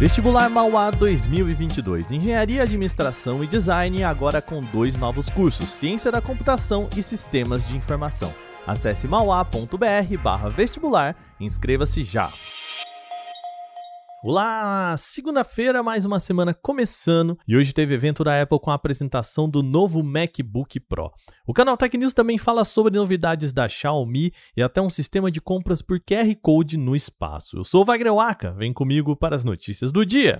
[0.00, 2.10] Vestibular Mauá 2022.
[2.10, 7.76] Engenharia, Administração e Design agora com dois novos cursos: Ciência da Computação e Sistemas de
[7.76, 8.32] Informação.
[8.66, 12.32] Acesse mauá.br/vestibular e inscreva-se já.
[14.22, 14.94] Olá!
[14.98, 19.62] Segunda-feira, mais uma semana começando e hoje teve evento da Apple com a apresentação do
[19.62, 21.10] novo MacBook Pro.
[21.46, 25.40] O canal Tech News também fala sobre novidades da Xiaomi e até um sistema de
[25.40, 27.56] compras por QR Code no espaço.
[27.56, 30.38] Eu sou o Wagner Waka, vem comigo para as notícias do dia.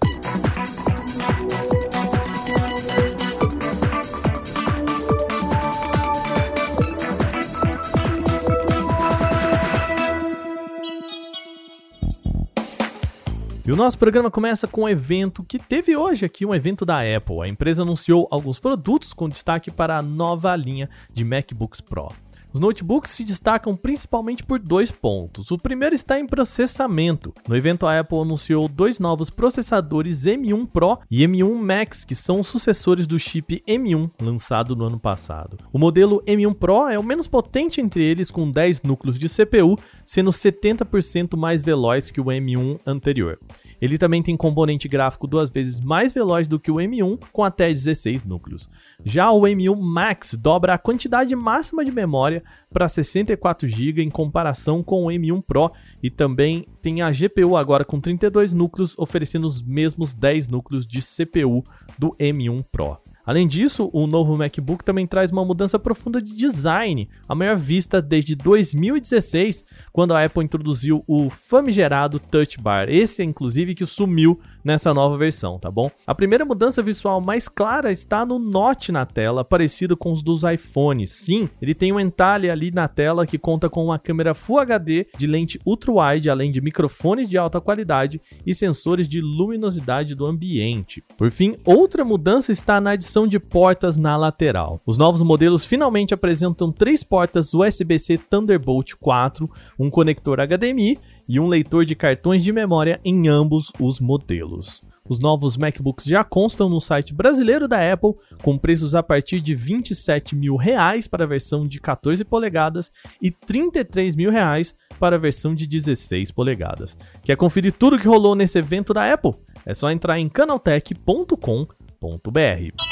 [13.71, 17.03] E o nosso programa começa com um evento que teve hoje aqui, um evento da
[17.03, 17.41] Apple.
[17.41, 22.09] A empresa anunciou alguns produtos com destaque para a nova linha de MacBooks Pro.
[22.53, 25.53] Os notebooks se destacam principalmente por dois pontos.
[25.53, 27.33] O primeiro está em processamento.
[27.49, 32.41] No evento, a Apple anunciou dois novos processadores M1 Pro e M1 Max, que são
[32.41, 35.59] os sucessores do chip M1 lançado no ano passado.
[35.73, 39.79] O modelo M1 Pro é o menos potente entre eles, com 10 núcleos de CPU,
[40.05, 43.39] sendo 70% mais veloz que o M1 anterior.
[43.81, 47.69] Ele também tem componente gráfico duas vezes mais veloz do que o M1, com até
[47.69, 48.69] 16 núcleos.
[49.05, 54.83] Já o M1 Max dobra a quantidade máxima de memória para 64 GB em comparação
[54.83, 55.73] com o M1 Pro
[56.03, 61.01] e também tem a GPU agora com 32 núcleos, oferecendo os mesmos 10 núcleos de
[61.01, 61.65] CPU
[61.99, 62.99] do M1 Pro.
[63.31, 68.03] Além disso, o novo MacBook também traz uma mudança profunda de design, a maior vista
[68.03, 72.89] desde 2016, quando a Apple introduziu o famigerado Touch Bar.
[72.89, 75.91] Esse, inclusive, que sumiu nessa nova versão, tá bom?
[76.07, 80.43] A primeira mudança visual mais clara está no Note na tela, parecido com os dos
[80.43, 81.13] iPhones.
[81.13, 85.07] Sim, ele tem um entalhe ali na tela que conta com uma câmera Full HD
[85.17, 91.03] de lente ultra-wide, além de microfones de alta qualidade e sensores de luminosidade do ambiente.
[91.17, 94.81] Por fim, outra mudança está na adição de portas na lateral.
[94.87, 99.49] Os novos modelos finalmente apresentam três portas USB-C Thunderbolt 4,
[99.79, 100.99] um conector HDMI
[101.31, 104.83] e um leitor de cartões de memória em ambos os modelos.
[105.09, 109.55] Os novos MacBooks já constam no site brasileiro da Apple, com preços a partir de
[109.55, 112.91] 27 mil reais para a versão de 14 polegadas
[113.23, 116.97] e 33 mil reais para a versão de 16 polegadas.
[117.23, 119.35] Quer conferir tudo que rolou nesse evento da Apple?
[119.65, 122.90] É só entrar em canaltech.com.br.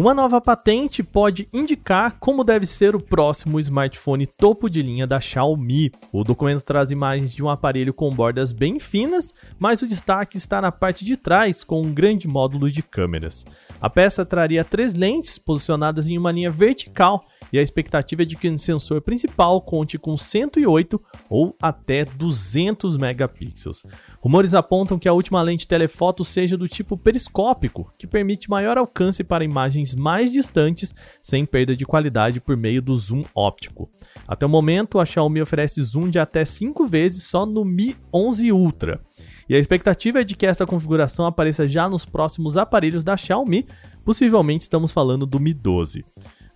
[0.00, 5.20] Uma nova patente pode indicar como deve ser o próximo smartphone topo de linha da
[5.20, 5.92] Xiaomi.
[6.10, 10.58] O documento traz imagens de um aparelho com bordas bem finas, mas o destaque está
[10.62, 13.44] na parte de trás com um grande módulo de câmeras.
[13.78, 18.36] A peça traria três lentes posicionadas em uma linha vertical e a expectativa é de
[18.36, 23.84] que o sensor principal conte com 108 ou até 200 megapixels.
[24.20, 29.24] Rumores apontam que a última lente telefoto seja do tipo periscópico, que permite maior alcance
[29.24, 33.90] para imagens mais distantes sem perda de qualidade por meio do zoom óptico.
[34.26, 38.52] Até o momento, a Xiaomi oferece zoom de até 5 vezes só no Mi 11
[38.52, 39.00] Ultra.
[39.48, 43.66] E a expectativa é de que essa configuração apareça já nos próximos aparelhos da Xiaomi,
[44.04, 46.04] possivelmente estamos falando do Mi 12.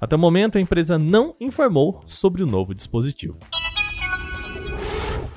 [0.04, 3.40] Até o momento, a empresa não informou sobre o novo dispositivo.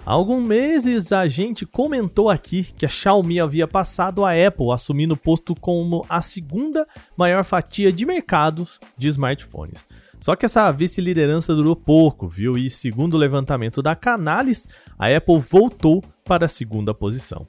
[0.06, 5.14] Há alguns meses a gente comentou aqui que a Xiaomi havia passado a Apple, assumindo
[5.14, 6.86] o posto como a segunda
[7.16, 9.86] maior fatia de mercados de smartphones.
[10.20, 12.58] Só que essa vice-liderança durou pouco, viu?
[12.58, 14.68] E segundo o levantamento da Canalys,
[15.00, 17.48] a Apple voltou para a segunda posição.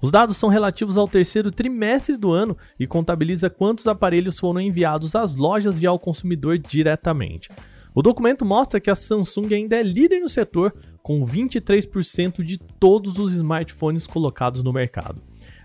[0.00, 5.14] Os dados são relativos ao terceiro trimestre do ano e contabiliza quantos aparelhos foram enviados
[5.14, 7.50] às lojas e ao consumidor diretamente.
[7.94, 10.72] O documento mostra que a Samsung ainda é líder no setor,
[11.02, 15.20] com 23% de todos os smartphones colocados no mercado.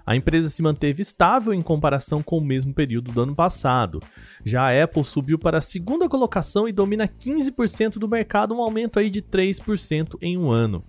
[0.06, 4.02] A empresa se manteve estável em comparação com o mesmo período do ano passado.
[4.44, 9.00] Já a Apple subiu para a segunda colocação e domina 15% do mercado, um aumento
[9.00, 10.84] aí de 3% em um ano.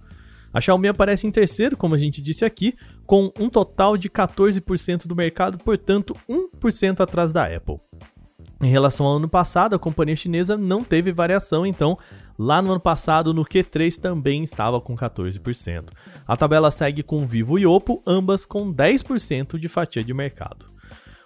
[0.55, 5.09] A Xiaomi aparece em terceiro, como a gente disse aqui, com um total de 14%
[5.09, 7.79] do mercado, portanto 1% atrás da Apple.
[8.63, 11.99] Em relação ao ano passado, a companhia chinesa não teve variação, então
[12.39, 15.91] lá no ano passado no Q3 também estava com 14%.
[16.27, 20.74] A tabela segue com Vivo e Oppo, ambas com 10% de fatia de mercado.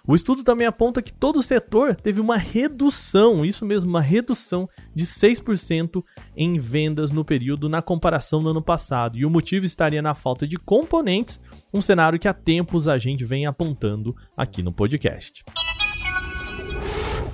[0.09, 4.67] O estudo também aponta que todo o setor teve uma redução, isso mesmo, uma redução
[4.95, 6.03] de 6%
[6.35, 10.47] em vendas no período na comparação do ano passado, e o motivo estaria na falta
[10.47, 11.39] de componentes,
[11.71, 15.43] um cenário que há tempos a gente vem apontando aqui no podcast.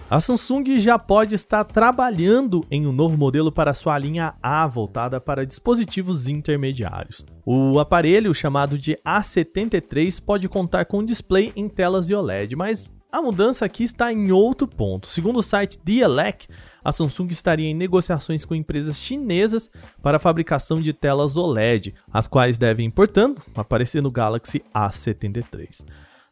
[0.07, 5.19] A Samsung já pode estar trabalhando em um novo modelo para sua linha A voltada
[5.19, 7.25] para dispositivos intermediários.
[7.43, 13.19] O aparelho, chamado de A73, pode contar com display em telas de OLED, mas a
[13.19, 15.07] mudança aqui está em outro ponto.
[15.07, 16.47] Segundo o site Dialec,
[16.83, 19.71] a Samsung estaria em negociações com empresas chinesas
[20.03, 25.83] para a fabricação de telas OLED, as quais devem, portanto, aparecer no Galaxy A73.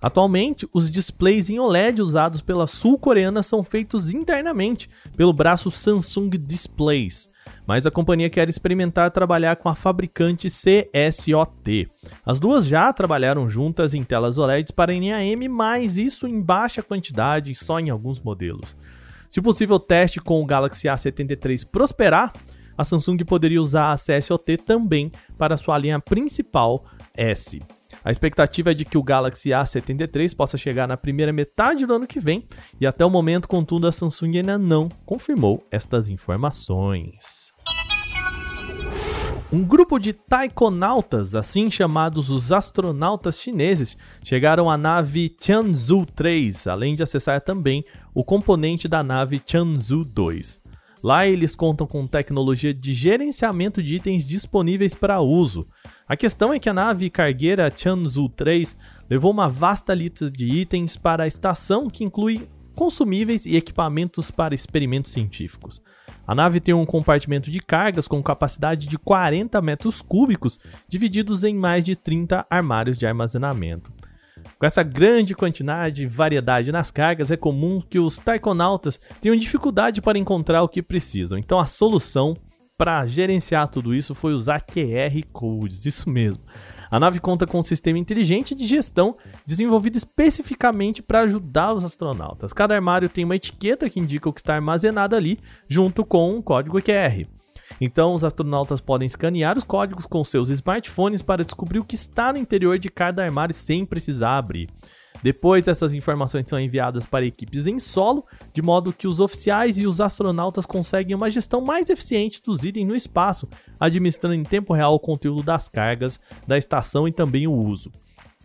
[0.03, 7.29] Atualmente, os displays em OLED usados pela sul-coreana são feitos internamente pelo braço Samsung Displays,
[7.65, 11.87] mas a companhia quer experimentar trabalhar com a fabricante CSOT.
[12.25, 17.55] As duas já trabalharam juntas em telas OLEDs para NAM, mas isso em baixa quantidade
[17.55, 18.75] só em alguns modelos.
[19.29, 22.33] Se o possível teste com o Galaxy A73 prosperar,
[22.77, 26.83] a Samsung poderia usar a CSOT também para sua linha principal
[27.15, 27.61] S.
[28.05, 32.05] A expectativa é de que o Galaxy A73 possa chegar na primeira metade do ano
[32.05, 32.45] que vem,
[32.79, 37.53] e até o momento, contudo, a Samsung ainda não confirmou estas informações.
[39.53, 46.95] Um grupo de taikonautas, assim chamados os astronautas chineses, chegaram à nave Tianzhou 3, além
[46.95, 50.59] de acessar também o componente da nave Tianzhou 2.
[51.03, 55.67] Lá eles contam com tecnologia de gerenciamento de itens disponíveis para uso,
[56.07, 58.75] a questão é que a nave cargueira Tianzhou 3
[59.09, 64.55] levou uma vasta lista de itens para a estação que inclui consumíveis e equipamentos para
[64.55, 65.81] experimentos científicos.
[66.25, 71.53] A nave tem um compartimento de cargas com capacidade de 40 metros cúbicos, divididos em
[71.53, 73.91] mais de 30 armários de armazenamento.
[74.57, 80.01] Com essa grande quantidade e variedade nas cargas, é comum que os taikonautas tenham dificuldade
[80.01, 81.37] para encontrar o que precisam.
[81.37, 82.35] Então a solução
[82.83, 86.43] para gerenciar tudo isso foi usar QR Codes, isso mesmo.
[86.91, 89.15] A nave conta com um sistema inteligente de gestão
[89.45, 92.51] desenvolvido especificamente para ajudar os astronautas.
[92.51, 96.41] Cada armário tem uma etiqueta que indica o que está armazenado ali, junto com um
[96.41, 97.25] código QR.
[97.79, 102.33] Então, os astronautas podem escanear os códigos com seus smartphones para descobrir o que está
[102.33, 104.67] no interior de cada armário sem precisar abrir.
[105.21, 109.85] Depois, essas informações são enviadas para equipes em solo, de modo que os oficiais e
[109.85, 113.47] os astronautas conseguem uma gestão mais eficiente dos itens no espaço,
[113.79, 117.91] administrando em tempo real o conteúdo das cargas da estação e também o uso.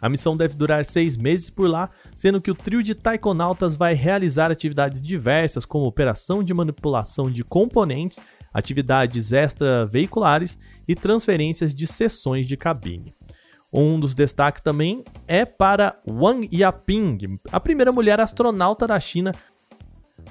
[0.01, 3.95] A missão deve durar seis meses por lá, sendo que o trio de taikonautas vai
[3.95, 8.21] realizar atividades diversas, como operação de manipulação de componentes,
[8.53, 10.57] atividades extraveiculares
[10.87, 13.13] e transferências de seções de cabine.
[13.73, 19.33] Um dos destaques também é para Wang Yaping, a primeira mulher astronauta da China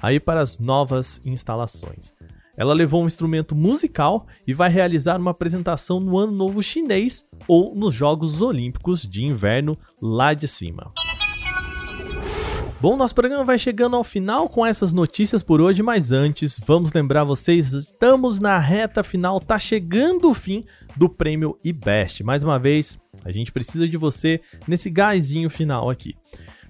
[0.02, 2.12] aí para as novas instalações.
[2.56, 7.74] Ela levou um instrumento musical e vai realizar uma apresentação no Ano Novo Chinês ou
[7.74, 10.92] nos Jogos Olímpicos de Inverno lá de cima.
[12.80, 16.92] Bom, nosso programa vai chegando ao final com essas notícias por hoje, mas antes, vamos
[16.92, 20.62] lembrar vocês, estamos na reta final, tá chegando o fim
[20.96, 22.22] do prêmio IBEST.
[22.22, 26.14] Mais uma vez, a gente precisa de você nesse gásinho final aqui.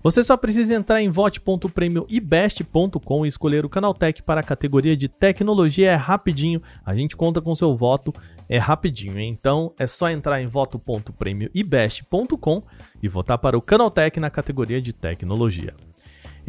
[0.02, 5.90] Você só precisa entrar em vote.prêmioibest.com e escolher o Canaltech para a categoria de tecnologia.
[5.90, 8.14] É rapidinho, a gente conta com seu voto,
[8.48, 9.20] é rapidinho.
[9.20, 12.62] Então é só entrar em voto.prêmioibest.com
[13.02, 15.74] e votar para o Canaltech na categoria de tecnologia.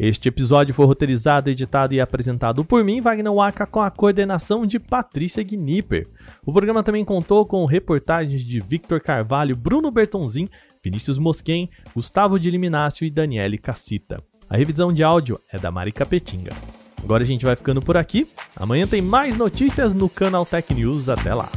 [0.02, 4.78] Este episódio foi roteirizado, editado e apresentado por mim, Wagner Waka, com a coordenação de
[4.78, 6.08] Patrícia Gnipper.
[6.42, 10.48] O programa também contou com reportagens de Victor Carvalho, Bruno Bertonzin,
[10.82, 14.22] Vinícius Mosquen, Gustavo de Liminácio e Daniele Cassita.
[14.48, 16.56] A revisão de áudio é da Mari Capetinga.
[17.04, 18.26] Agora a gente vai ficando por aqui.
[18.56, 21.10] Amanhã tem mais notícias no canal Tech News.
[21.10, 21.50] Até lá!